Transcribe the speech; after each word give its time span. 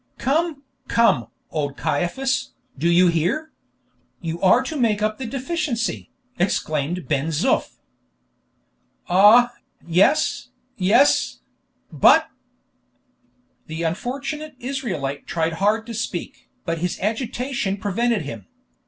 "Come, 0.17 0.63
come, 0.87 1.27
old 1.51 1.77
Caiaphas, 1.77 2.53
do 2.75 2.89
you 2.89 3.09
hear? 3.09 3.51
You 4.19 4.41
are 4.41 4.63
to 4.63 4.75
make 4.75 5.03
up 5.03 5.19
the 5.19 5.27
deficiency," 5.27 6.09
exclaimed 6.39 7.07
Ben 7.07 7.27
Zoof. 7.27 7.75
"Ah, 9.07 9.53
yes, 9.85 10.49
yes; 10.75 11.41
but" 11.91 12.29
The 13.67 13.83
unfortunate 13.83 14.55
Israelite 14.59 15.27
tried 15.27 15.53
hard 15.53 15.85
to 15.85 15.93
speak, 15.93 16.49
but 16.65 16.79
his 16.79 16.99
agitation 16.99 17.77
prevented 17.77 18.23
him. 18.23 18.47